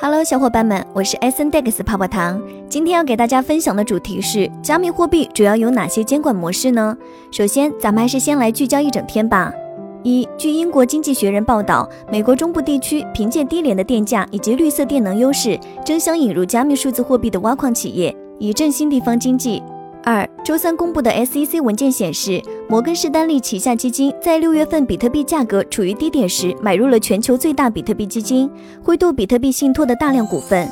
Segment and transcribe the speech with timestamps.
[0.00, 2.40] Hello，小伙伴们，我是 S N Dex 泡泡糖。
[2.68, 6.96] 今天要给大家分享的主题是加密货币主要有哪些监管模式呢？
[7.32, 9.52] 首先，咱们还是先来聚焦一整天吧。
[10.04, 19.60] 一，据英国经济学人报道，美国中部地区凭借低廉的电价以及绿色电能优势，争相引入加密数字货币的挖矿企业，以振兴地方经济。
[20.04, 28.50] 二，周三公布的 SEC 文件显示，摩根士丹利旗下基金在六月份比特币价格处于低点时，买入了全球最大比特币基金
[28.82, 30.68] 灰度比特币信托的大量股份。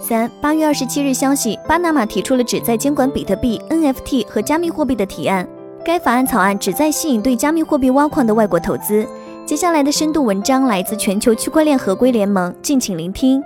[0.00, 5.46] 三，八月二十七日消息，巴拿马提出了旨在监管比特币、NFT 和加密货币的提案，
[5.84, 9.06] 该法案草案旨在吸引对加密货币挖矿的外国投资。
[9.44, 13.42] 接下来的深度文章来自全球区块链合规联盟，敬请聆听。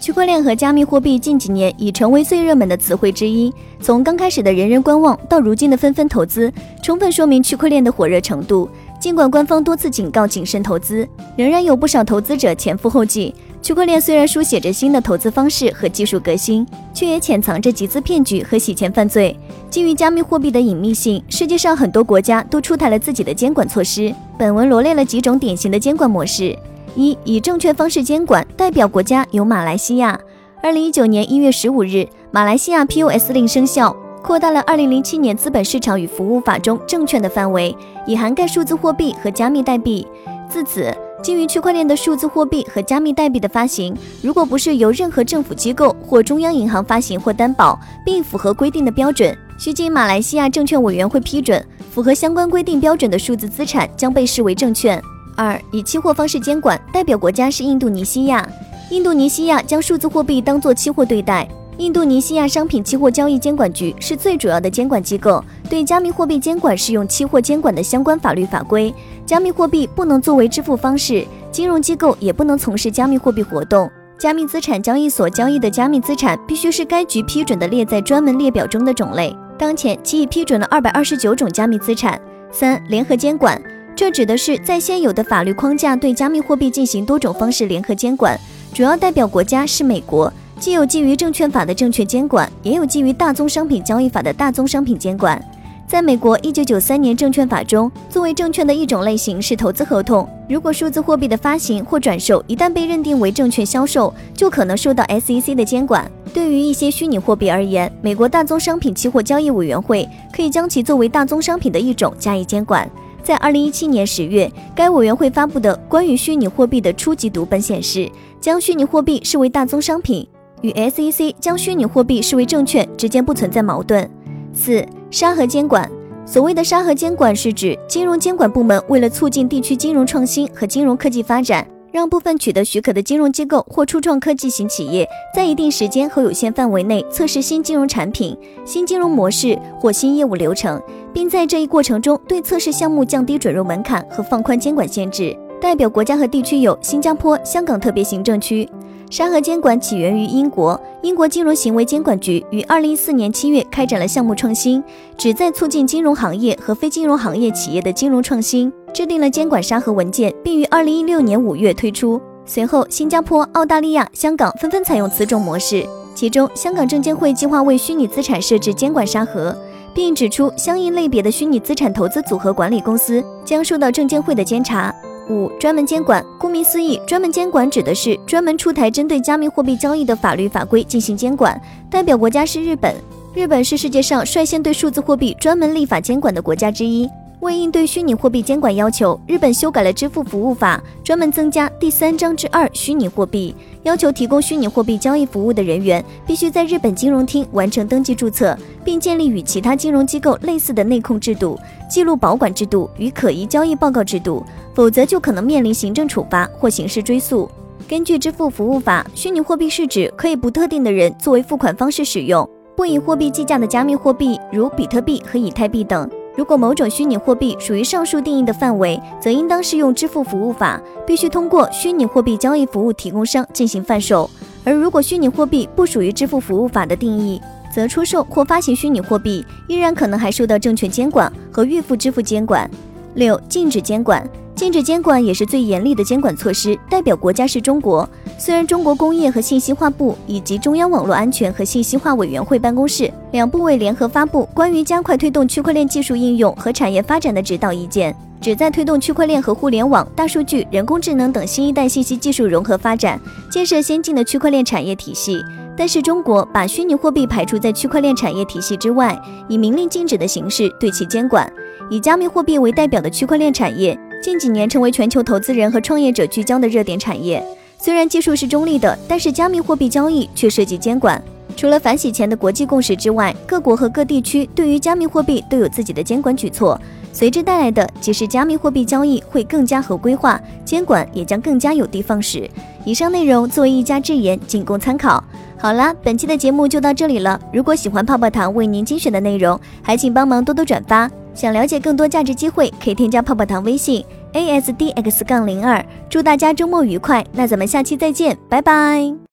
[0.00, 3.52] 区块链和加密货币近几年已成为最热门的词汇之一。
[3.80, 6.52] 从刚开始的人人观望，到如今的纷纷投资，
[6.82, 8.68] 充分说明区块链的火热程度。
[9.00, 11.06] 尽管官方多次警告谨慎投资，
[11.36, 13.34] 仍然有不少投资者前赴后继。
[13.60, 19.36] 区块链虽然书写着新的投资方式和技术革新，却也潜藏着集资骗局和洗钱犯罪。
[19.68, 24.14] 基于加密货币的隐秘性，世界上很多国家都出台了自己的监管措施。
[24.38, 26.56] 本文罗列了几种典型的监管模式。
[26.94, 30.18] 一以证券方式监管，代表国家有马来西亚。
[30.62, 40.06] 二零一九年一月十五日，马来西亚 POS 令生效，扩大了二零零七年资本市场与服务法中证券的范围，以涵盖数字货币和加密代币。
[40.50, 55.00] 自此，基于区块链的数字货币和加密代币的发行，如果不是由任何政府机构或中央银行发行或担保，并符合规定的标准，需经马来西亚证券委员会批准，符合相关规定标准的数字资产将被视为证券。
[55.38, 58.44] 二以期货方式监管，代表国家是印度尼西亚。
[58.90, 61.48] 印度尼西亚将数字货币当作期货对待。
[61.76, 68.92] 印度尼西亚商品期货交易监管局是最主要的监管机构，对加密货币监管适用期货监管的相关法律法规。
[69.24, 73.88] 加密货币不能作为支付方式，金融机构也不能从事加密货币活动。
[74.18, 79.32] 加密资产交易所交易的加密资产必须是该局批准的列在专门列表中的种类。
[79.56, 82.20] 当前，其已批准了二百二十九种加密资产。
[82.50, 83.62] 三联合监管。
[83.98, 88.38] 这指的是在现有的法律框架对加密货币进行多种方式联合监管，
[88.72, 95.44] 主要代表国家是美国，既有基于证券法的证券监管，也有基于大宗商品交易法的大宗商品监管。
[95.84, 100.28] 在美国一九九三年证券法中，作为证券的一种类型是投资合同。
[100.48, 106.08] 如果数字货币的发行或转售一旦被认定为证券销售，就可能受到 SEC 的监管。
[106.32, 112.88] 对于一些虚拟货币而言，美国大宗商品期货交易委员会可以将其作为大宗商品的一种加以监管。
[113.22, 120.26] 在二零一七年十月，该委员会发布的关于虚拟货币的初级读本显示，将虚拟货币视为大宗商品，
[120.62, 124.08] 与 SEC 将虚拟货币视为证券之间不存在矛盾。
[124.52, 125.90] 四、沙盒监管。
[126.24, 131.66] 所谓的沙盒监管，是指金融监管部门为了促进地区金融创新和金融科技发展。
[131.90, 138.36] 让部分取得许可的金融机构或初创科技型企业，在一定时间和有限范围内测试新金融产品、
[138.66, 140.80] 新金融模式或新业务流程，
[141.18, 145.36] 并在这一过程中对测试项目降低准入门槛和放宽监管限制。
[145.60, 148.68] 代表国家和地区有新加坡、香港特别行政区。
[149.10, 154.80] 沙盒监管起源于英国，英国金融行为监管局于二零一四年七月开展了项目创新，
[155.16, 162.22] 旨在促进金融行业和非金融行业企业的金融创新，制定了监管沙盒文件，并于二零一六年五月推出。
[162.46, 169.52] 随后，新加坡、澳大利亚、香港纷纷采用此种模式，其中香港证监会计划为虚拟资产设置监管沙盒，
[169.98, 174.94] 并指出相应类别的虚拟资产投资组合管理公司将受到证监会的监察。
[175.28, 176.24] 五、专门监管。
[176.38, 181.60] 顾名思义，专门监管指的是专门出台针对加密货币交易的法律法规进行监管。
[181.90, 182.94] 代表国家是日本，
[183.34, 187.10] 日本是世界上率先对数字货币专门立法监管的国家之一。
[187.40, 193.54] 为应对虚拟货币监管要求，日本修改了支付服务法，专门增加第三章之二虚拟货币，
[193.84, 201.56] 要求提供虚拟货币交易服务的人员必须在日本金融厅完成登记注册，并建立与其他金融机构类似的内控制度、
[201.88, 204.44] 记录保管制度与可疑交易报告制度，
[204.74, 207.48] 否则就可能面临行政处罚或刑事追诉。
[207.88, 212.46] 根据支付服务法，虚拟货币是指可以不特定的人作为付款方式使用，
[212.76, 216.10] 不以货币计价的加密货币，如比特币和以太币等。
[216.38, 224.30] 如果某种虚拟货币属于上述定义的范围，则应当适用支付服务法，必须通过虚拟货币交易服务提供商进行贩售；
[224.62, 227.42] 而如果虚拟货币不属于支付服务法的定义，
[227.74, 232.70] 则出售或发行虚拟货币依然可能还受到证券监管和预付支付监管。
[233.14, 234.24] 六、禁止监管。
[234.58, 238.06] 禁止监管也是最严厉的监管措施，代表国家是中国。
[238.36, 255.40] 虽然中国工业和信息化部以及中央网络安全和信息化委员会办公室两部委联合发布关于加快推动区块链技术应用和产业发展的指导意见，旨在推动区块链和互联网、大数据、人工智能等新一代信息技术融合发展，建设先进的区块链产业体系。
[255.76, 259.16] 但是，中国把虚拟货币排除在区块链产业体系之外，
[259.48, 261.48] 以明令禁止的形式对其监管。
[261.90, 267.44] 以加密货币为代表的区块链产业，近几年成为全球投资人和创业者聚焦的热点产业。
[267.78, 271.22] 虽然技术是中立的，但是加密货币交易却涉及监管。
[271.56, 276.80] 除了反洗钱的国际共识之外，各国和各地区对于加密货币都有自己的监管举措，
[277.12, 282.48] 随之带来的即是加密货币交易会更加合规化，监管也将更加有的放矢。
[282.84, 285.22] 以上内容作为一家之言，仅供参考。
[285.56, 287.40] 好啦，本期的节目就到这里了。
[287.52, 291.10] 如果喜欢泡泡糖为您精选的内容，还请帮忙多多转发。
[291.38, 295.84] 想了解更多价值机会，可以添加泡泡糖微信 a s d x 杠零二。
[296.10, 299.18] 祝大家周末愉快，那咱们下期再见，拜拜。